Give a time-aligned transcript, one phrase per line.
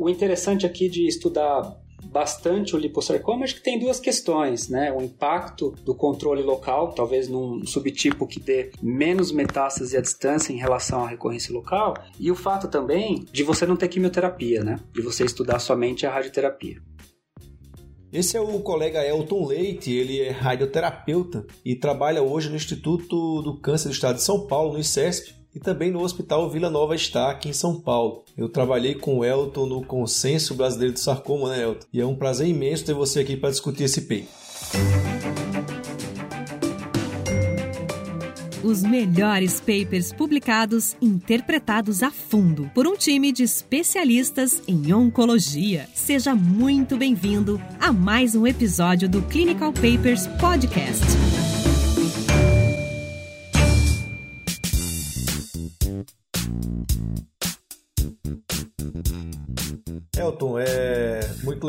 [0.00, 4.90] O interessante aqui de estudar bastante o liposarcoma, acho que tem duas questões, né?
[4.90, 10.56] O impacto do controle local, talvez num subtipo que dê menos metástase à distância em
[10.56, 14.80] relação à recorrência local, e o fato também de você não ter quimioterapia, né?
[14.90, 16.80] De você estudar somente a radioterapia.
[18.10, 23.60] Esse é o colega Elton Leite, ele é radioterapeuta e trabalha hoje no Instituto do
[23.60, 27.30] Câncer do Estado de São Paulo, no ICESP, e também no Hospital Vila Nova está
[27.30, 28.24] aqui em São Paulo.
[28.36, 31.86] Eu trabalhei com o Elton no Consenso Brasileiro de Sarcoma, né, Elton?
[31.92, 34.28] E é um prazer imenso ter você aqui para discutir esse peito.
[38.62, 45.88] Os melhores papers publicados, interpretados a fundo por um time de especialistas em oncologia.
[45.94, 51.39] Seja muito bem-vindo a mais um episódio do Clinical Papers Podcast.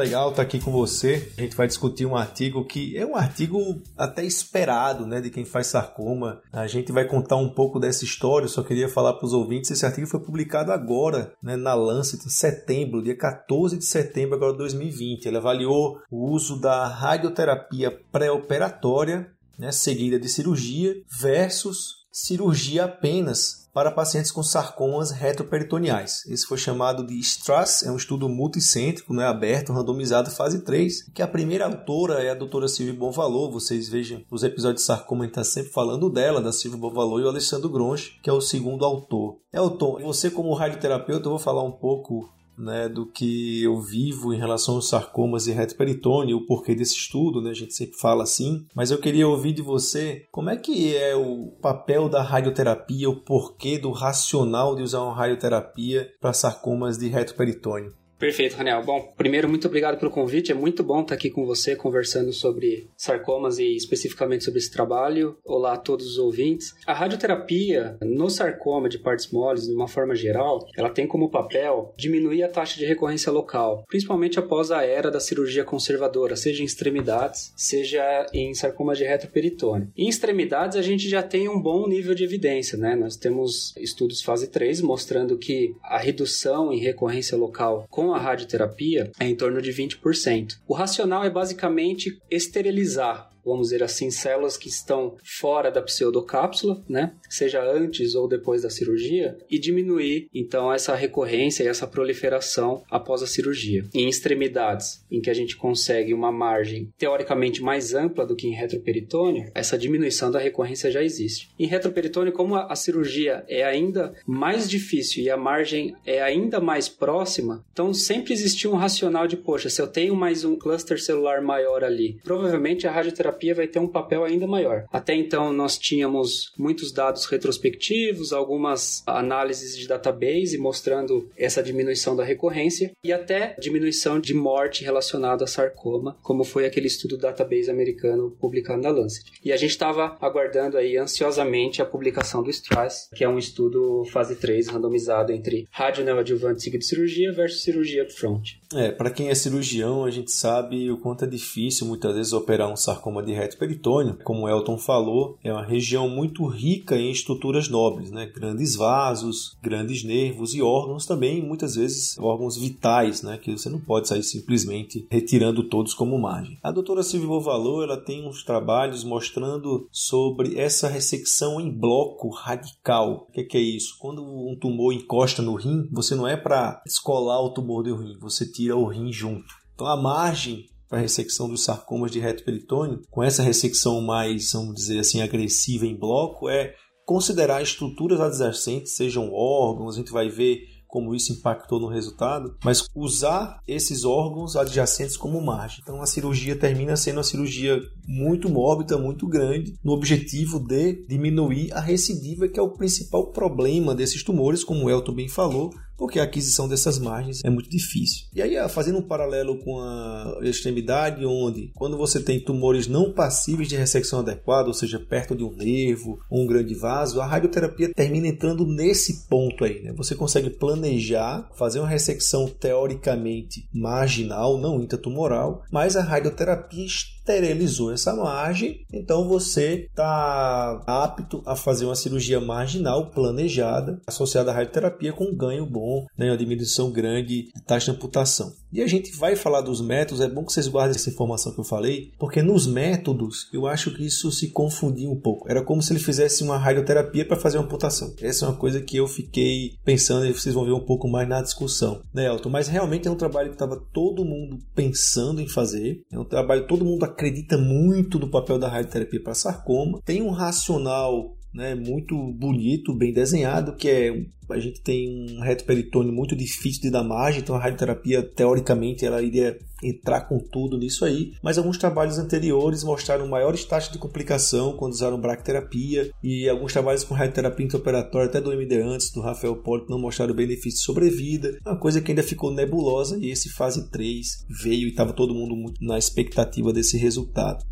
[0.01, 1.31] Legal estar aqui com você.
[1.37, 5.45] A gente vai discutir um artigo que é um artigo até esperado, né, de quem
[5.45, 6.41] faz sarcoma.
[6.51, 8.45] A gente vai contar um pouco dessa história.
[8.45, 12.25] Eu só queria falar para os ouvintes, esse artigo foi publicado agora, né, na Lancet,
[12.25, 15.25] em setembro, dia 14 de setembro agora de 2020.
[15.25, 23.91] Ele avaliou o uso da radioterapia pré-operatória, né, seguida de cirurgia versus cirurgia apenas para
[23.91, 26.25] pacientes com sarcomas retroperitoneais.
[26.27, 31.21] Esse foi chamado de STRASS, é um estudo multicêntrico, né, aberto, randomizado, fase 3, que
[31.21, 35.27] a primeira autora é a doutora Silvia Bonvalor, vocês vejam os episódios de sarcoma, a
[35.27, 38.41] gente está sempre falando dela, da Silvia Bonvalor e o Alessandro Gronchi, que é o
[38.41, 39.37] segundo autor.
[39.53, 44.37] Elton, você como radioterapeuta, eu vou falar um pouco né, do que eu vivo em
[44.37, 48.23] relação aos sarcomas e reto peritônio, o porquê desse estudo, né, a gente sempre fala
[48.23, 53.09] assim, mas eu queria ouvir de você como é que é o papel da radioterapia,
[53.09, 57.93] o porquê do racional de usar uma radioterapia para sarcomas de reto peritônio.
[58.21, 58.83] Perfeito, Raniel.
[58.83, 60.51] Bom, primeiro, muito obrigado pelo convite.
[60.51, 65.39] É muito bom estar aqui com você conversando sobre sarcomas e especificamente sobre esse trabalho.
[65.43, 66.75] Olá a todos os ouvintes.
[66.85, 71.95] A radioterapia no sarcoma de partes moles, de uma forma geral, ela tem como papel
[71.97, 76.65] diminuir a taxa de recorrência local, principalmente após a era da cirurgia conservadora, seja em
[76.65, 79.91] extremidades, seja em sarcoma de retroperitônio.
[79.97, 82.95] Em extremidades, a gente já tem um bom nível de evidência, né?
[82.95, 89.11] Nós temos estudos fase 3 mostrando que a redução em recorrência local com a radioterapia
[89.19, 90.59] é em torno de 20%.
[90.67, 97.13] O racional é basicamente esterilizar vamos dizer assim, células que estão fora da pseudocápsula, né?
[97.29, 103.21] Seja antes ou depois da cirurgia, e diminuir então essa recorrência e essa proliferação após
[103.21, 103.83] a cirurgia.
[103.93, 108.53] Em extremidades, em que a gente consegue uma margem teoricamente mais ampla do que em
[108.53, 111.49] retroperitônio, essa diminuição da recorrência já existe.
[111.57, 116.87] Em retroperitônio, como a cirurgia é ainda mais difícil e a margem é ainda mais
[116.87, 121.41] próxima, então sempre existiu um racional de, poxa, se eu tenho mais um cluster celular
[121.41, 124.85] maior ali, provavelmente a radioterapia terapia vai ter um papel ainda maior.
[124.91, 132.23] Até então, nós tínhamos muitos dados retrospectivos, algumas análises de database mostrando essa diminuição da
[132.23, 138.35] recorrência e até diminuição de morte relacionada a sarcoma, como foi aquele estudo database americano
[138.39, 139.31] publicado na Lancet.
[139.43, 144.03] E a gente estava aguardando aí ansiosamente a publicação do STRASS, que é um estudo
[144.11, 148.60] fase 3 randomizado entre rádio neoadjuvante seguido de cirurgia versus cirurgia upfront.
[148.73, 152.71] É, para quem é cirurgião, a gente sabe o quanto é difícil muitas vezes operar
[152.71, 157.11] um sarcoma de reto peritônio, como o Elton falou, é uma região muito rica em
[157.11, 158.25] estruturas nobres, né?
[158.25, 163.37] grandes vasos, grandes nervos e órgãos também, muitas vezes órgãos vitais, né?
[163.37, 166.57] que você não pode sair simplesmente retirando todos como margem.
[166.63, 173.27] A doutora Silvia Bovalor ela tem uns trabalhos mostrando sobre essa ressecção em bloco radical.
[173.29, 173.97] O que é, que é isso?
[173.99, 178.17] Quando um tumor encosta no rim, você não é para escolar o tumor do rim,
[178.19, 179.53] você tira o rim junto.
[179.73, 184.51] Então a margem para a ressecção dos sarcomas de reto peritônio, com essa ressecção mais,
[184.51, 190.29] vamos dizer assim, agressiva em bloco, é considerar estruturas adjacentes, sejam órgãos, a gente vai
[190.29, 190.59] ver
[190.91, 195.79] como isso impactou no resultado, mas usar esses órgãos adjacentes como margem.
[195.81, 201.71] Então a cirurgia termina sendo uma cirurgia muito mórbida, muito grande, no objetivo de diminuir
[201.71, 205.71] a recidiva, que é o principal problema desses tumores, como o Elton bem falou,
[206.01, 208.25] porque a aquisição dessas margens é muito difícil.
[208.33, 213.69] E aí, fazendo um paralelo com a extremidade, onde quando você tem tumores não passíveis
[213.69, 217.93] de ressecção adequada, ou seja, perto de um nervo ou um grande vaso, a radioterapia
[217.93, 219.83] termina entrando nesse ponto aí.
[219.83, 219.93] Né?
[219.95, 226.87] Você consegue planejar, fazer uma ressecção teoricamente marginal, não intratumoral, mas a radioterapia
[227.21, 234.53] esterilizou essa margem, então você está apto a fazer uma cirurgia marginal planejada associada à
[234.53, 238.51] radioterapia com um ganho bom, né, uma diminuição grande de taxa de amputação.
[238.71, 241.59] E a gente vai falar dos métodos, é bom que vocês guardem essa informação que
[241.59, 245.49] eu falei, porque nos métodos eu acho que isso se confundiu um pouco.
[245.49, 248.13] Era como se ele fizesse uma radioterapia para fazer uma amputação.
[248.21, 251.27] Essa é uma coisa que eu fiquei pensando e vocês vão ver um pouco mais
[251.27, 252.49] na discussão, né, Elton?
[252.49, 256.61] Mas realmente é um trabalho que estava todo mundo pensando em fazer, é um trabalho
[256.61, 261.75] que todo mundo acredita muito no papel da radioterapia para sarcoma, tem um racional né,
[261.75, 266.91] muito bonito, bem desenhado, que é a gente tem um reto peritônio muito difícil de
[266.91, 271.77] dar margem, então a radioterapia teoricamente ela iria entrar com tudo nisso aí, mas alguns
[271.77, 277.65] trabalhos anteriores mostraram maiores taxas de complicação quando usaram bracterapia e alguns trabalhos com radioterapia
[277.65, 282.01] intraoperatória até do MD antes, do Rafael Polito, não mostraram benefício de sobrevida, uma coisa
[282.01, 286.71] que ainda ficou nebulosa e esse fase 3 veio e estava todo mundo na expectativa
[286.71, 287.63] desse resultado.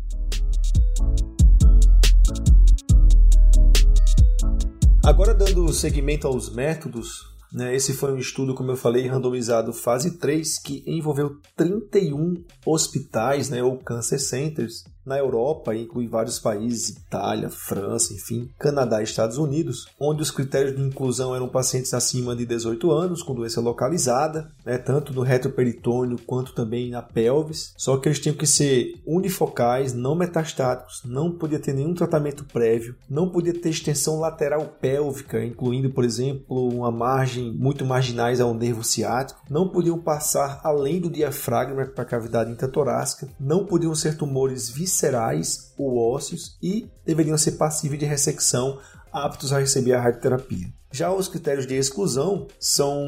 [5.10, 10.18] Agora, dando seguimento aos métodos, né, esse foi um estudo, como eu falei, randomizado fase
[10.18, 17.48] 3, que envolveu 31 hospitais né, ou cancer centers na Europa, inclui vários países, Itália,
[17.48, 22.44] França, enfim, Canadá e Estados Unidos, onde os critérios de inclusão eram pacientes acima de
[22.44, 28.08] 18 anos, com doença localizada, né, tanto no retroperitônio quanto também na pelvis, só que
[28.08, 33.58] eles tinham que ser unifocais, não metastáticos, não podia ter nenhum tratamento prévio, não podia
[33.58, 39.68] ter extensão lateral pélvica, incluindo, por exemplo, uma margem muito marginais ao nervo ciático, não
[39.68, 45.72] podiam passar além do diafragma para a cavidade intratorácica, não podiam ser tumores viscerais viscerais
[45.78, 48.78] ou ósseos e deveriam ser passíveis de ressecção,
[49.12, 50.68] aptos a receber a radioterapia.
[50.92, 53.06] Já os critérios de exclusão são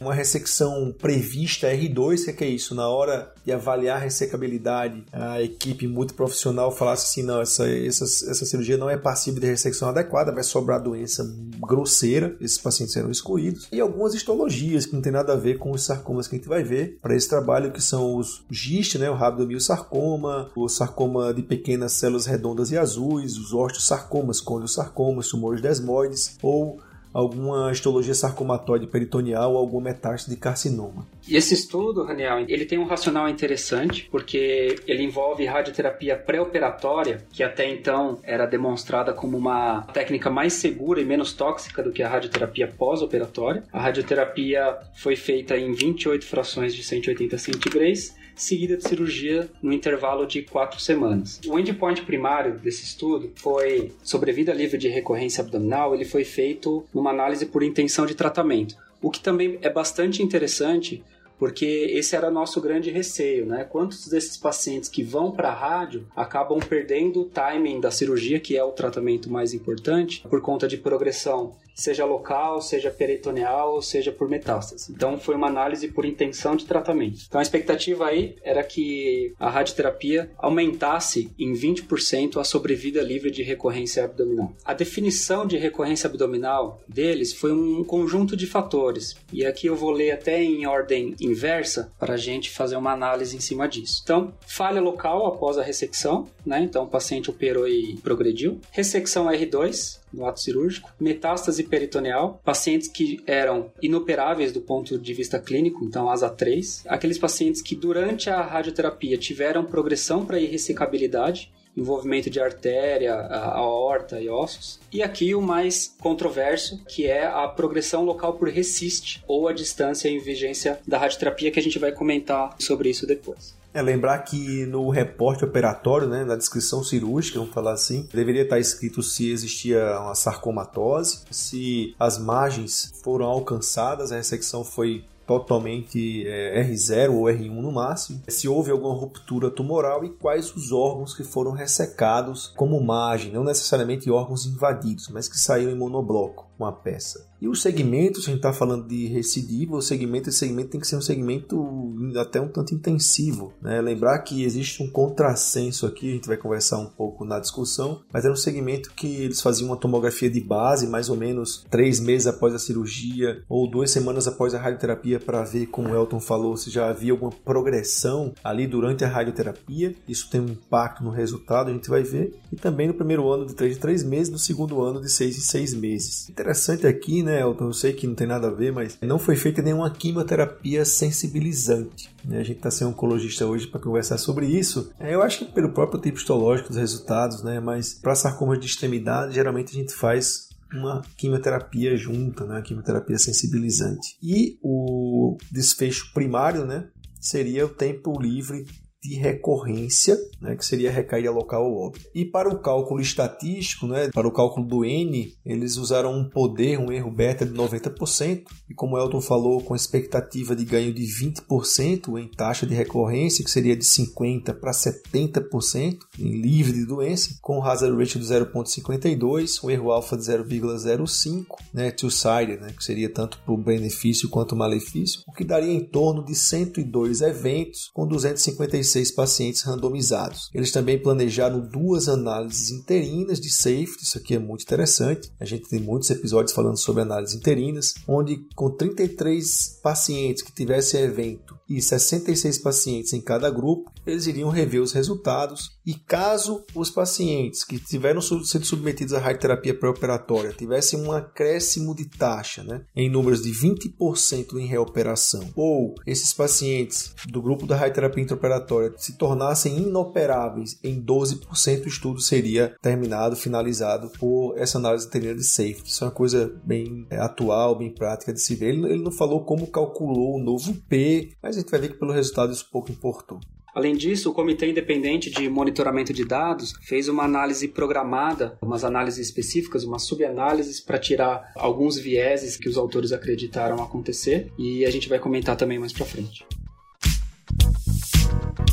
[0.00, 2.74] uma ressecção prevista R2, que é, que é isso?
[2.74, 8.44] Na hora de avaliar a ressecabilidade, a equipe multiprofissional falasse assim, não, essa, essa, essa
[8.44, 11.24] cirurgia não é passível de ressecção adequada, vai sobrar doença
[11.60, 13.68] grosseira, esses pacientes serão excluídos.
[13.70, 16.48] E algumas histologias que não tem nada a ver com os sarcomas que a gente
[16.48, 21.42] vai ver para esse trabalho, que são os GIST, né, o rabdomiossarcoma, o sarcoma de
[21.42, 26.80] pequenas células redondas e azuis, os osteosarcomas, sarcomas, tumores desmoides, ou
[27.12, 31.06] alguma histologia sarcomatóide peritoneal ou alguma metástase de carcinoma.
[31.28, 37.42] E esse estudo, Raniel, ele tem um racional interessante, porque ele envolve radioterapia pré-operatória, que
[37.42, 42.08] até então era demonstrada como uma técnica mais segura e menos tóxica do que a
[42.08, 43.62] radioterapia pós-operatória.
[43.72, 50.26] A radioterapia foi feita em 28 frações de 180 centigraus seguida de cirurgia no intervalo
[50.26, 51.40] de quatro semanas.
[51.46, 57.10] O endpoint primário desse estudo foi sobrevida livre de recorrência abdominal, ele foi feito numa
[57.10, 58.76] análise por intenção de tratamento.
[59.02, 61.02] O que também é bastante interessante
[61.40, 63.64] porque esse era nosso grande receio, né?
[63.64, 68.58] Quantos desses pacientes que vão para a rádio acabam perdendo o timing da cirurgia, que
[68.58, 74.28] é o tratamento mais importante, por conta de progressão seja local, seja peritoneal, seja por
[74.28, 74.92] metástase.
[74.92, 77.20] Então foi uma análise por intenção de tratamento.
[77.26, 83.42] Então a expectativa aí era que a radioterapia aumentasse em 20% a sobrevida livre de
[83.42, 84.52] recorrência abdominal.
[84.64, 89.16] A definição de recorrência abdominal deles foi um conjunto de fatores.
[89.32, 93.36] E aqui eu vou ler até em ordem inversa para a gente fazer uma análise
[93.36, 94.00] em cima disso.
[94.02, 96.60] Então, falha local após a ressecção, né?
[96.62, 98.60] Então o paciente operou e progrediu.
[98.70, 105.38] Ressecção R2, no ato cirúrgico, metástase peritoneal, pacientes que eram inoperáveis do ponto de vista
[105.38, 112.28] clínico, então ASA 3, aqueles pacientes que durante a radioterapia tiveram progressão para irressecabilidade, envolvimento
[112.28, 114.80] de artéria, aorta e ossos.
[114.92, 120.08] E aqui o mais controverso, que é a progressão local por resiste ou a distância
[120.08, 123.58] em vigência da radioterapia, que a gente vai comentar sobre isso depois.
[123.72, 128.58] É lembrar que no reporte operatório, né, na descrição cirúrgica, vamos falar assim, deveria estar
[128.58, 136.60] escrito se existia uma sarcomatose, se as margens foram alcançadas, a ressecção foi totalmente é,
[136.64, 141.22] R0 ou R1 no máximo, se houve alguma ruptura tumoral e quais os órgãos que
[141.22, 146.72] foram ressecados como margem, não necessariamente órgãos invadidos, mas que saíram em monobloco com a
[146.72, 147.29] peça.
[147.40, 150.80] E o segmento, se a gente está falando de recidiva, o segmento, esse segmento tem
[150.80, 153.52] que ser um segmento até um tanto intensivo.
[153.62, 153.80] Né?
[153.80, 158.24] Lembrar que existe um contrassenso aqui, a gente vai conversar um pouco na discussão, mas
[158.24, 162.26] era um segmento que eles faziam uma tomografia de base, mais ou menos três meses
[162.26, 166.56] após a cirurgia ou duas semanas após a radioterapia, para ver, como o Elton falou,
[166.56, 169.94] se já havia alguma progressão ali durante a radioterapia.
[170.06, 172.34] Isso tem um impacto no resultado, a gente vai ver.
[172.52, 175.38] E também no primeiro ano de três, de três meses, no segundo ano de seis
[175.38, 176.28] em seis meses.
[176.28, 177.29] Interessante aqui, né?
[177.30, 177.66] Né, Elton?
[177.66, 182.10] Eu sei que não tem nada a ver, mas não foi feita nenhuma quimioterapia sensibilizante.
[182.24, 182.40] Né?
[182.40, 184.92] A gente está sem oncologista hoje para conversar sobre isso.
[184.98, 187.60] É, eu acho que pelo próprio tipo histológico dos resultados, né?
[187.60, 192.62] Mas para sarcomas de extremidade, geralmente a gente faz uma quimioterapia junta, né?
[192.62, 194.16] quimioterapia sensibilizante.
[194.22, 196.88] E o desfecho primário, né?
[197.20, 198.64] Seria o tempo livre
[199.02, 202.06] de recorrência, né, que seria recaída local ou óbito.
[202.14, 206.78] E para o cálculo estatístico, né, para o cálculo do N, eles usaram um poder,
[206.78, 212.18] um erro beta de 90%, e como Elton falou, com expectativa de ganho de 20%
[212.18, 217.64] em taxa de recorrência, que seria de 50% para 70% em livre de doença, com
[217.64, 223.38] hazard ratio de 0,52, um erro alfa de 0,05, né, two-sided, né, que seria tanto
[223.38, 228.06] para o benefício quanto o malefício, o que daria em torno de 102 eventos com
[228.06, 230.50] 256 16 pacientes randomizados.
[230.52, 235.30] Eles também planejaram duas análises interinas de safety, isso aqui é muito interessante.
[235.38, 241.00] A gente tem muitos episódios falando sobre análises interinas, onde com 33 pacientes que tivessem
[241.02, 246.88] evento e 66 pacientes em cada grupo, eles iriam rever os resultados e caso os
[246.88, 253.10] pacientes que tiveram sido submetidos à radioterapia pré-operatória tivessem um acréscimo de taxa né, em
[253.10, 259.78] números de 20% em reoperação, ou esses pacientes do grupo da radioterapia intraoperatória se tornassem
[259.78, 265.90] inoperáveis em 12%, o estudo seria terminado, finalizado por essa análise anterior de safety.
[265.90, 268.68] Isso é uma coisa bem é, atual, bem prática de se ver.
[268.68, 271.98] Ele, ele não falou como calculou o novo P, mas a gente vai ver que
[271.98, 273.40] pelo resultado isso pouco importou.
[273.74, 279.26] Além disso, o Comitê Independente de Monitoramento de Dados fez uma análise programada, umas análises
[279.26, 285.08] específicas, umas subanálises para tirar alguns vieses que os autores acreditaram acontecer e a gente
[285.08, 286.44] vai comentar também mais para frente.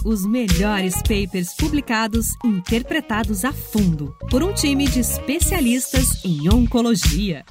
[0.06, 7.44] Os melhores papers publicados interpretados a fundo por um time de especialistas em oncologia.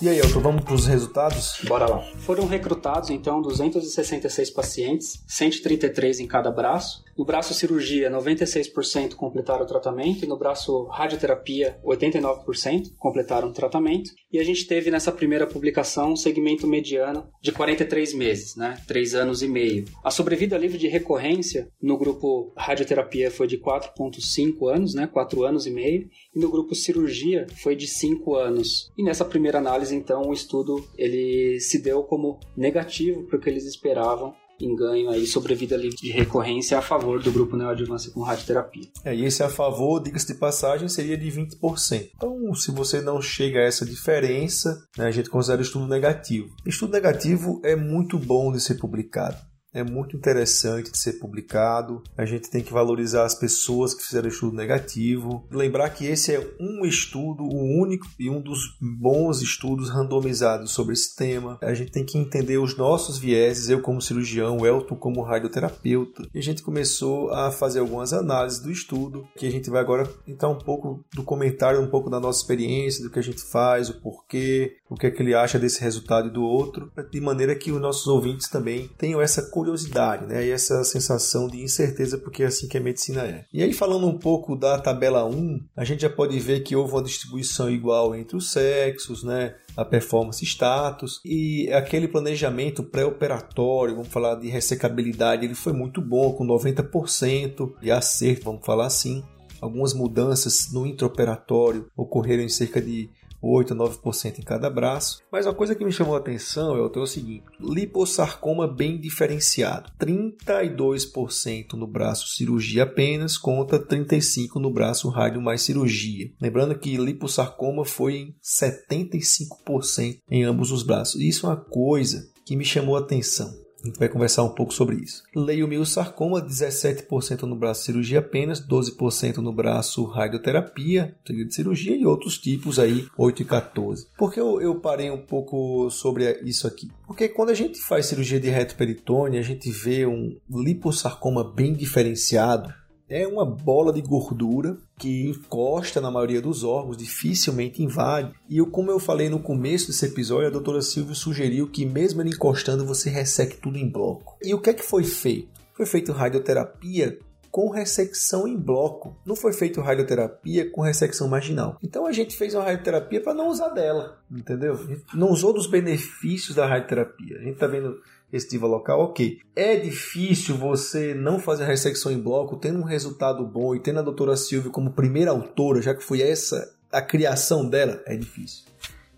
[0.00, 1.58] E aí, Elton, vamos para os resultados?
[1.66, 2.00] Bora lá.
[2.18, 7.02] Foram recrutados, então, 266 pacientes, 133 em cada braço.
[7.18, 14.12] No braço cirurgia, 96% completaram o tratamento, e no braço radioterapia, 89% completaram o tratamento.
[14.32, 18.80] E a gente teve nessa primeira publicação um segmento mediano de 43 meses, né?
[18.86, 19.86] 3 anos e meio.
[20.04, 25.08] A sobrevida livre de recorrência no grupo radioterapia foi de 4,5 anos, né?
[25.08, 28.92] 4 anos e meio, e no grupo cirurgia foi de 5 anos.
[28.96, 33.50] E nessa primeira análise, então, o estudo ele se deu como negativo para o que
[33.50, 38.22] eles esperavam em ganho aí sobrevida livre de recorrência a favor do grupo neoadjuvância com
[38.22, 38.88] radioterapia.
[39.04, 42.10] É, e esse a favor, diga-se de passagem, seria de 20%.
[42.16, 46.48] Então, se você não chega a essa diferença, né, a gente considera o estudo negativo.
[46.66, 52.02] Estudo negativo é muito bom de ser publicado é muito interessante de ser publicado.
[52.16, 55.46] A gente tem que valorizar as pessoas que fizeram estudo negativo.
[55.50, 60.94] Lembrar que esse é um estudo, o único e um dos bons estudos randomizados sobre
[60.94, 61.58] esse tema.
[61.62, 66.28] A gente tem que entender os nossos vieses, eu como cirurgião, o Elton como radioterapeuta.
[66.34, 70.08] E a gente começou a fazer algumas análises do estudo, que a gente vai agora
[70.26, 73.88] entrar um pouco do comentário, um pouco da nossa experiência, do que a gente faz,
[73.88, 77.54] o porquê, o que é que ele acha desse resultado e do outro, de maneira
[77.54, 80.46] que os nossos ouvintes também tenham essa curiosidade, né?
[80.46, 83.44] E essa sensação de incerteza, porque é assim que a medicina é.
[83.52, 86.92] E aí, falando um pouco da tabela 1, a gente já pode ver que houve
[86.92, 89.56] uma distribuição igual entre os sexos, né?
[89.76, 96.32] A performance status e aquele planejamento pré-operatório, vamos falar de ressecabilidade, ele foi muito bom,
[96.32, 99.24] com 90% de acerto, vamos falar assim.
[99.60, 105.22] Algumas mudanças no intraoperatório ocorreram em cerca de 8 a 9% em cada braço.
[105.30, 109.90] Mas uma coisa que me chamou a atenção é o seguinte: lipossarcoma bem diferenciado.
[110.00, 116.30] 32% no braço cirurgia apenas contra 35% no braço rádio mais cirurgia.
[116.40, 121.20] Lembrando que lipossarcoma foi em 75% em ambos os braços.
[121.20, 123.67] Isso é uma coisa que me chamou a atenção.
[123.88, 125.22] A gente vai conversar um pouco sobre isso.
[125.34, 132.78] Leiomiossarcoma, 17% no braço cirurgia apenas, 12% no braço radioterapia, de cirurgia e outros tipos
[132.78, 134.08] aí, 8 e 14.
[134.18, 136.90] Por que eu, eu parei um pouco sobre isso aqui?
[137.06, 141.72] Porque quando a gente faz cirurgia de reto peritônio, a gente vê um lipossarcoma bem
[141.72, 142.72] diferenciado,
[143.08, 148.32] é uma bola de gordura que encosta na maioria dos órgãos, dificilmente invade.
[148.48, 152.20] E eu, como eu falei no começo desse episódio, a doutora Silvia sugeriu que mesmo
[152.20, 154.36] ele encostando, você resseque tudo em bloco.
[154.42, 155.58] E o que é que foi feito?
[155.72, 157.18] Foi feito radioterapia
[157.50, 159.16] com ressecção em bloco.
[159.24, 161.78] Não foi feito radioterapia com ressecção marginal.
[161.82, 164.78] Então a gente fez uma radioterapia para não usar dela, entendeu?
[165.14, 167.38] não usou dos benefícios da radioterapia.
[167.38, 167.98] A gente está vendo
[168.32, 169.38] estiva local, ok.
[169.56, 174.00] É difícil você não fazer a ressecção em bloco, tendo um resultado bom e tendo
[174.00, 178.64] a doutora Silvia como primeira autora, já que foi essa a criação dela é difícil.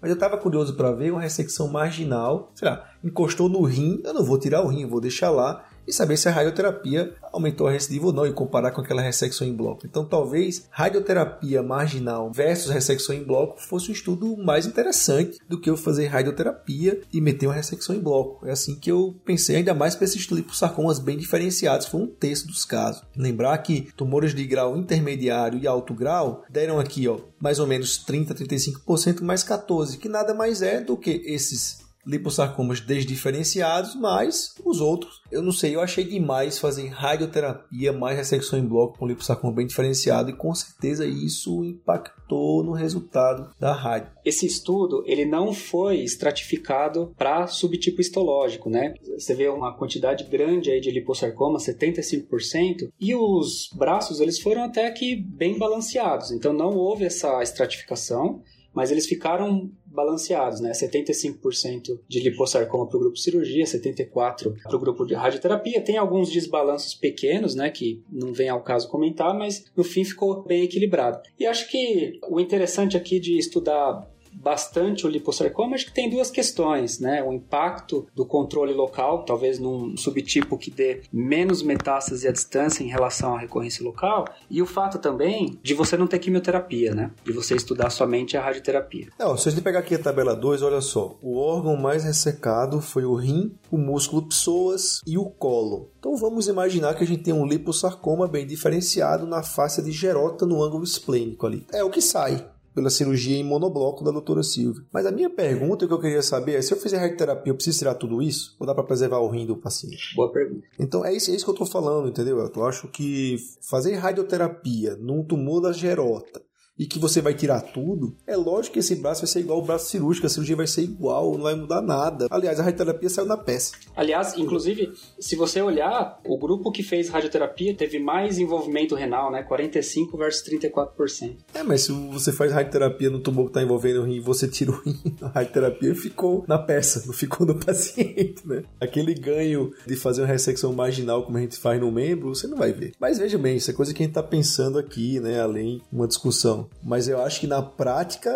[0.00, 4.14] Mas eu estava curioso para ver uma ressecção marginal, sei lá, encostou no rim, eu
[4.14, 7.70] não vou tirar o rim, vou deixar lá e saber se a radioterapia aumentou a
[7.70, 9.86] recidiva ou não e comparar com aquela ressecção em bloco.
[9.86, 15.70] Então, talvez radioterapia marginal versus ressecção em bloco fosse um estudo mais interessante do que
[15.70, 18.46] eu fazer radioterapia e meter uma ressecção em bloco.
[18.46, 22.46] É assim que eu pensei, ainda mais para esses liposarcomas bem diferenciados, foi um terço
[22.46, 23.02] dos casos.
[23.16, 27.98] Lembrar que tumores de grau intermediário e alto grau deram aqui, ó, mais ou menos
[27.98, 34.80] 30, 35% mais 14, que nada mais é do que esses liposarcomas desdiferenciados, mas os
[34.80, 39.54] outros, eu não sei, eu achei demais fazer radioterapia mais ressecção em bloco com liposarcoma
[39.54, 44.10] bem diferenciado e com certeza isso impactou no resultado da rádio.
[44.24, 48.94] Esse estudo, ele não foi estratificado para subtipo histológico, né?
[49.18, 54.90] Você vê uma quantidade grande aí de liposarcoma, 75%, e os braços, eles foram até
[54.90, 58.42] que bem balanceados, então não houve essa estratificação,
[58.72, 60.70] mas eles ficaram balanceados, né?
[60.72, 65.80] 75% de liposarcoma para o grupo cirurgia, 74% para o grupo de radioterapia.
[65.80, 67.70] Tem alguns desbalanços pequenos, né?
[67.70, 71.20] Que não vem ao caso comentar, mas no fim ficou bem equilibrado.
[71.38, 76.30] E acho que o interessante aqui de estudar bastante o liposarcoma, acho que tem duas
[76.30, 77.22] questões, né?
[77.22, 82.88] O impacto do controle local, talvez num subtipo que dê menos metástase à distância em
[82.88, 87.10] relação à recorrência local, e o fato também de você não ter quimioterapia, né?
[87.24, 89.08] De você estudar somente a radioterapia.
[89.18, 92.80] Não, se a gente pegar aqui a tabela 2, olha só, o órgão mais ressecado
[92.80, 95.90] foi o rim, o músculo psoas e o colo.
[95.98, 100.46] Então vamos imaginar que a gente tem um liposarcoma bem diferenciado na face de gerota
[100.46, 101.66] no ângulo esplênico ali.
[101.72, 104.84] É o que sai pela cirurgia em monobloco da doutora Silvia.
[104.92, 107.78] Mas a minha pergunta que eu queria saber é: se eu fizer radioterapia, eu preciso
[107.78, 108.56] tirar tudo isso?
[108.58, 110.14] Ou dá para preservar o rim do paciente?
[110.14, 110.66] Boa pergunta.
[110.78, 112.38] Então é isso, é isso que eu estou falando, entendeu?
[112.38, 116.42] Eu acho que fazer radioterapia num tumor da gerota
[116.78, 119.64] e que você vai tirar tudo, é lógico que esse braço vai ser igual ao
[119.64, 122.26] braço cirúrgico, a cirurgia vai ser igual, não vai mudar nada.
[122.30, 123.72] Aliás, a radioterapia saiu na peça.
[123.94, 129.42] Aliás, inclusive, se você olhar, o grupo que fez radioterapia teve mais envolvimento renal, né?
[129.42, 131.36] 45 versus 34%.
[131.52, 134.48] É, mas se você faz radioterapia no tumor que está envolvendo o rim e você
[134.48, 138.62] tira o rim, a radioterapia ficou na peça, não ficou no paciente, né?
[138.80, 142.56] Aquele ganho de fazer uma ressecção marginal como a gente faz no membro, você não
[142.56, 142.92] vai ver.
[142.98, 145.40] Mas veja bem, isso é coisa que a gente está pensando aqui, né?
[145.42, 146.69] Além de uma discussão.
[146.82, 148.30] Mas eu acho que na prática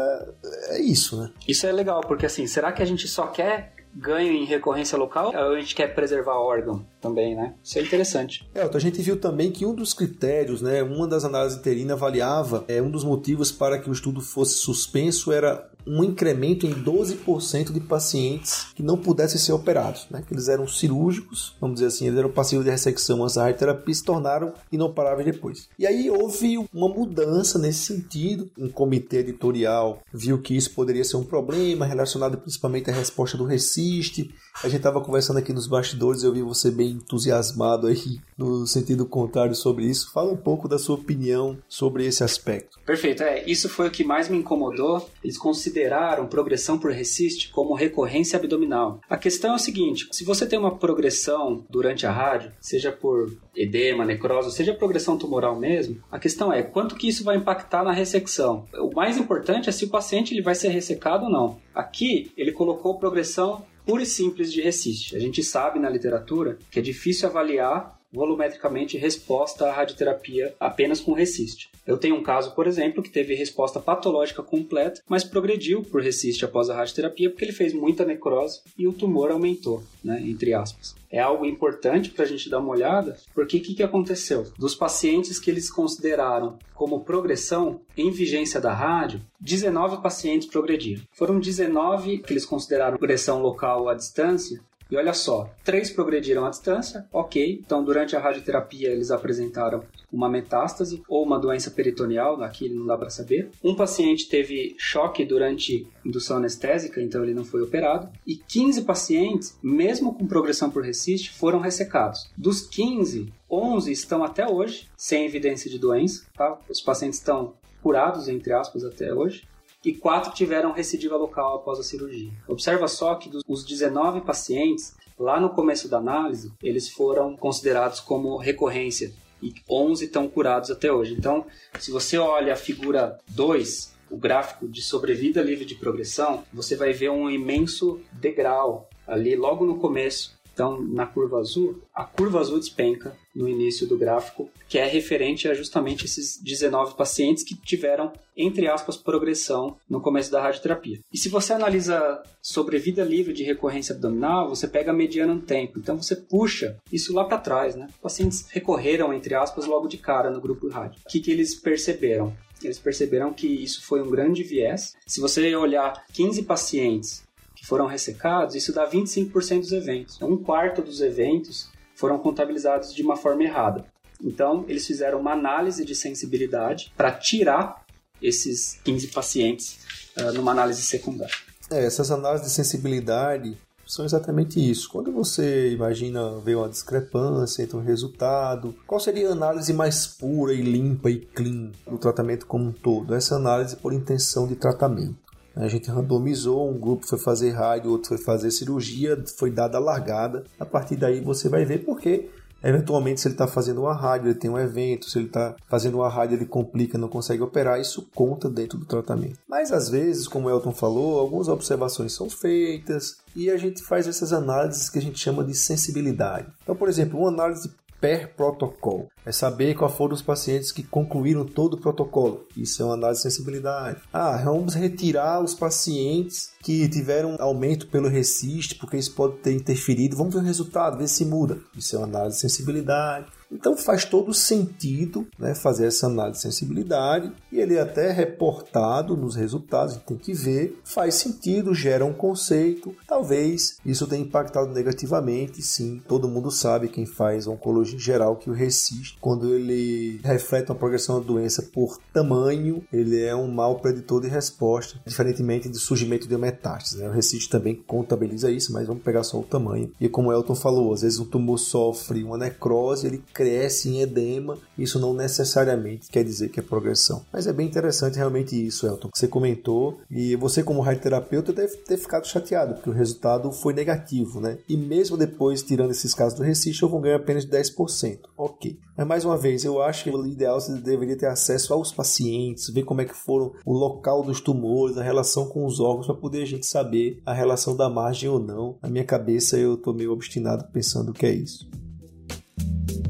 [0.69, 1.31] é isso, né?
[1.49, 5.33] Isso é legal, porque assim, será que a gente só quer ganho em recorrência local
[5.33, 7.55] ou a gente quer preservar órgão também, né?
[7.63, 8.49] Isso é interessante.
[8.55, 12.65] É, a gente viu também que um dos critérios, né, uma das análises interinas avaliava,
[12.67, 17.73] é um dos motivos para que o estudo fosse suspenso era um incremento em 12%
[17.73, 20.23] de pacientes que não pudessem ser operados, né?
[20.27, 23.95] Que eles eram cirúrgicos, vamos dizer assim, eles eram passivos de ressecção antes da radioterapia
[23.95, 25.69] se tornaram inoperáveis depois.
[25.79, 28.51] E aí houve uma mudança nesse sentido.
[28.59, 33.45] Um comitê editorial viu que isso poderia ser um problema relacionado principalmente à resposta do
[33.45, 34.35] Resiste.
[34.63, 39.05] A gente estava conversando aqui nos bastidores, eu vi você bem entusiasmado aí no sentido
[39.05, 40.13] contrário sobre isso.
[40.13, 42.79] Fala um pouco da sua opinião sobre esse aspecto.
[42.87, 45.11] Perfeito, é, isso foi o que mais me incomodou.
[45.23, 49.01] Eles consideraram progressão por resist como recorrência abdominal.
[49.11, 53.37] A questão é o seguinte: se você tem uma progressão durante a rádio, seja por
[53.57, 57.93] edema, necrose, seja progressão tumoral mesmo, a questão é quanto que isso vai impactar na
[57.93, 58.67] ressecção.
[58.75, 61.59] O mais importante é se o paciente ele vai ser ressecado ou não.
[61.75, 65.15] Aqui ele colocou progressão pura e simples de resist.
[65.15, 71.13] A gente sabe na literatura que é difícil avaliar volumetricamente resposta à radioterapia apenas com
[71.13, 71.69] resist.
[71.87, 76.43] Eu tenho um caso, por exemplo, que teve resposta patológica completa, mas progrediu por resist
[76.43, 80.95] após a radioterapia porque ele fez muita necrose e o tumor aumentou, né, entre aspas.
[81.11, 84.51] É algo importante para a gente dar uma olhada, porque o que, que aconteceu?
[84.59, 91.03] Dos pacientes que eles consideraram como progressão em vigência da rádio, 19 pacientes progrediram.
[91.13, 96.51] Foram 19 que eles consideraram progressão local à distância e olha só, três progrediram à
[96.51, 97.61] distância, ok.
[97.65, 102.97] Então, durante a radioterapia, eles apresentaram uma metástase ou uma doença peritoneal, aqui não dá
[102.97, 103.51] para saber.
[103.63, 108.09] Um paciente teve choque durante indução anestésica, então ele não foi operado.
[108.27, 112.31] E 15 pacientes, mesmo com progressão por resist, foram ressecados.
[112.37, 116.59] Dos 15, 11 estão até hoje sem evidência de doença, tá?
[116.69, 119.45] Os pacientes estão curados, entre aspas, até hoje
[119.85, 122.33] e quatro tiveram recidiva local após a cirurgia.
[122.49, 128.37] Observa só que dos 19 pacientes, lá no começo da análise, eles foram considerados como
[128.37, 131.15] recorrência e 11 estão curados até hoje.
[131.15, 131.47] Então,
[131.79, 136.93] se você olha a figura 2, o gráfico de sobrevida livre de progressão, você vai
[136.93, 142.61] ver um imenso degrau ali logo no começo Então, na curva azul, a curva azul
[142.61, 148.13] despenca no início do gráfico, que é referente a justamente esses 19 pacientes que tiveram,
[148.37, 151.01] entre aspas, progressão no começo da radioterapia.
[151.13, 155.81] E se você analisa sobrevida livre de recorrência abdominal, você pega a mediana no tempo.
[155.81, 157.89] Então você puxa isso lá para trás, né?
[158.01, 161.01] Pacientes recorreram, entre aspas, logo de cara no grupo rádio.
[161.05, 162.33] O que, que eles perceberam?
[162.63, 164.95] Eles perceberam que isso foi um grande viés.
[165.07, 167.25] Se você olhar 15 pacientes
[167.65, 170.21] que foram ressecados, isso dá 25% dos eventos.
[170.21, 173.87] Um quarto dos eventos foram contabilizados de uma forma errada.
[174.23, 177.83] Então, eles fizeram uma análise de sensibilidade para tirar
[178.21, 179.79] esses 15 pacientes
[180.19, 181.35] uh, numa análise secundária.
[181.71, 184.89] É, essas análises de sensibilidade são exatamente isso.
[184.89, 190.53] Quando você imagina ver uma discrepância entre um resultado, qual seria a análise mais pura
[190.53, 193.15] e limpa e clean do tratamento como um todo?
[193.15, 195.24] Essa análise por intenção de tratamento.
[195.57, 199.81] A gente randomizou, um grupo foi fazer rádio, outro foi fazer cirurgia, foi dada a
[199.81, 200.45] largada.
[200.59, 202.29] A partir daí você vai ver porque
[202.65, 205.99] Eventualmente, se ele está fazendo uma rádio, ele tem um evento, se ele está fazendo
[205.99, 209.39] uma rádio, ele complica, não consegue operar, isso conta dentro do tratamento.
[209.47, 214.09] Mas às vezes, como o Elton falou, algumas observações são feitas e a gente faz
[214.09, 216.47] essas análises que a gente chama de sensibilidade.
[216.63, 217.71] Então, por exemplo, uma análise
[218.05, 219.09] per protocolo.
[219.25, 222.47] É saber qual foram os pacientes que concluíram todo o protocolo.
[222.55, 223.99] Isso é uma análise de sensibilidade.
[224.13, 230.19] Ah, vamos retirar os pacientes que tiveram aumento pelo resist, porque isso pode ter interferido.
[230.19, 231.59] Vamos ver o resultado, ver se muda.
[231.75, 233.27] Isso é uma análise de sensibilidade.
[233.55, 239.17] Então faz todo sentido né, fazer essa análise de sensibilidade e ele é até reportado
[239.17, 242.95] nos resultados, a gente tem que ver, faz sentido, gera um conceito.
[243.07, 246.03] Talvez isso tenha impactado negativamente, sim.
[246.09, 250.79] Todo mundo sabe, quem faz oncologia em geral, que o RECIST, quando ele reflete uma
[250.79, 256.27] progressão da doença por tamanho, ele é um mau preditor de resposta, diferentemente do surgimento
[256.27, 256.99] de metástase.
[256.99, 257.09] Né?
[257.09, 259.93] O RECIST também contabiliza isso, mas vamos pegar só o tamanho.
[260.01, 263.44] E como o Elton falou, às vezes um tumor sofre uma necrose, ele cresce
[263.89, 267.25] em edema, isso não necessariamente quer dizer que é progressão.
[267.33, 269.99] Mas é bem interessante realmente isso, Elton, que você comentou.
[270.11, 274.59] E você, como radioterapeuta, deve ter ficado chateado, porque o resultado foi negativo, né?
[274.69, 278.19] E mesmo depois, tirando esses casos do resist, eu vou ganhar apenas 10%.
[278.37, 278.79] Ok.
[278.97, 282.69] Mas mais uma vez, eu acho que o ideal você deveria ter acesso aos pacientes,
[282.73, 286.15] ver como é que foram o local dos tumores, a relação com os órgãos, para
[286.15, 288.77] poder a gente saber a relação da margem ou não.
[288.83, 291.69] Na minha cabeça, eu estou meio obstinado pensando que é isso.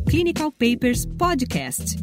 [0.08, 1.96] Clinical Papers Podcast.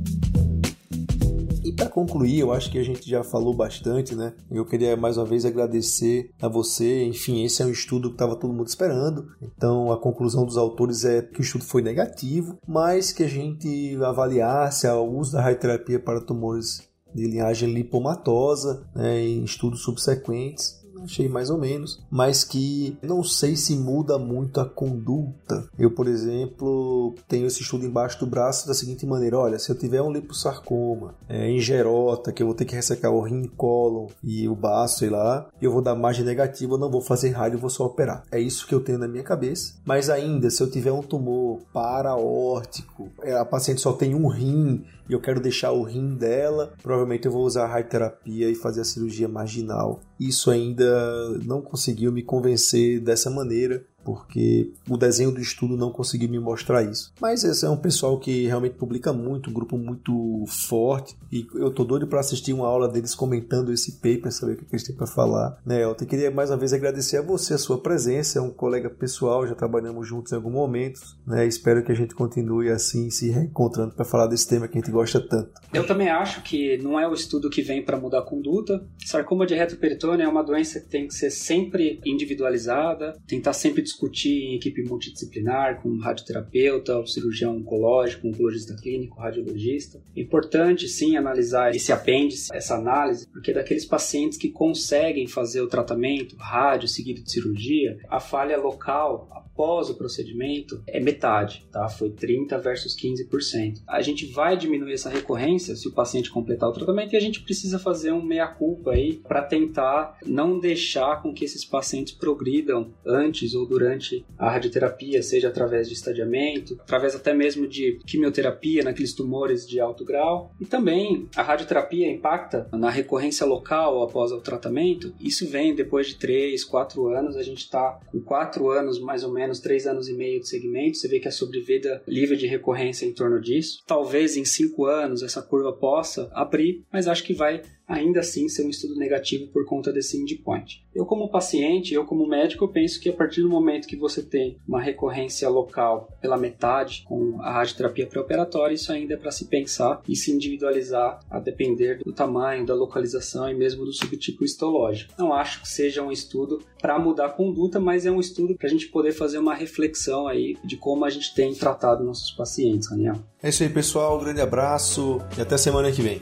[1.63, 4.33] E para concluir, eu acho que a gente já falou bastante, né?
[4.49, 7.05] Eu queria mais uma vez agradecer a você.
[7.05, 9.27] Enfim, esse é um estudo que estava todo mundo esperando.
[9.41, 13.97] Então, a conclusão dos autores é que o estudo foi negativo, mas que a gente
[14.03, 21.27] avaliasse o uso da radioterapia para tumores de linhagem lipomatosa né, em estudos subsequentes achei
[21.27, 25.67] mais ou menos, mas que não sei se muda muito a conduta.
[25.77, 29.77] Eu, por exemplo, tenho esse estudo embaixo do braço da seguinte maneira: olha, se eu
[29.77, 34.07] tiver um liposarcoma é, em gerota, que eu vou ter que ressecar o rim, cólon
[34.23, 37.59] e o baço, sei lá, eu vou dar margem negativa, eu não vou fazer rádio,
[37.59, 38.23] vou só operar.
[38.31, 39.75] É isso que eu tenho na minha cabeça.
[39.85, 44.83] Mas ainda, se eu tiver um tumor paraórtico, é, a paciente só tem um rim
[45.11, 48.79] e eu quero deixar o rim dela, provavelmente eu vou usar a radioterapia e fazer
[48.79, 49.99] a cirurgia marginal.
[50.17, 56.29] Isso ainda não conseguiu me convencer dessa maneira porque o desenho do estudo não conseguiu
[56.29, 57.13] me mostrar isso.
[57.19, 61.71] Mas esse é um pessoal que realmente publica muito, um grupo muito forte, e eu
[61.71, 64.95] tô doido para assistir uma aula deles comentando esse paper, saber o que eles têm
[64.95, 65.57] para falar.
[65.65, 68.89] Né, eu queria mais uma vez agradecer a você a sua presença, é um colega
[68.89, 71.45] pessoal, já trabalhamos juntos em algum momento, né?
[71.45, 74.91] Espero que a gente continue assim se reencontrando para falar desse tema que a gente
[74.91, 75.51] gosta tanto.
[75.73, 78.83] Eu também acho que não é o estudo que vem para mudar a conduta.
[79.05, 79.77] Sarcoma de reto
[80.19, 85.81] é uma doença que tem que ser sempre individualizada, estar sempre discutir em equipe multidisciplinar,
[85.81, 90.01] com radioterapeuta, o cirurgião oncológico, oncologista clínico, radiologista.
[90.15, 95.67] É importante, sim, analisar esse apêndice, essa análise, porque daqueles pacientes que conseguem fazer o
[95.67, 101.87] tratamento, rádio seguido de cirurgia, a falha local, após o procedimento é metade, tá?
[101.87, 103.83] Foi 30 versus 15%.
[103.87, 107.41] A gente vai diminuir essa recorrência se o paciente completar o tratamento e a gente
[107.41, 113.53] precisa fazer um meia-culpa aí para tentar não deixar com que esses pacientes progridam antes
[113.53, 119.67] ou durante a radioterapia, seja através de estadiamento, através até mesmo de quimioterapia naqueles tumores
[119.67, 120.51] de alto grau.
[120.59, 125.13] E também a radioterapia impacta na recorrência local após o tratamento.
[125.19, 129.31] Isso vem depois de 3, 4 anos, a gente está com 4 anos mais ou
[129.31, 132.47] menos menos três anos e meio de segmento, você vê que a sobrevida livre de
[132.47, 133.83] recorrência é em torno disso.
[133.85, 137.61] Talvez em cinco anos essa curva possa abrir, mas acho que vai
[137.91, 140.83] ainda assim ser um estudo negativo por conta desse endpoint.
[140.93, 144.23] Eu como paciente, eu como médico, eu penso que a partir do momento que você
[144.23, 149.45] tem uma recorrência local pela metade com a radioterapia pré-operatória, isso ainda é para se
[149.45, 155.13] pensar e se individualizar a depender do tamanho, da localização e mesmo do subtipo histológico.
[155.17, 158.67] Não acho que seja um estudo para mudar a conduta, mas é um estudo para
[158.67, 162.89] a gente poder fazer uma reflexão aí de como a gente tem tratado nossos pacientes,
[162.89, 163.15] Daniel.
[163.41, 164.17] É isso aí, pessoal.
[164.17, 166.21] Um grande abraço e até semana que vem.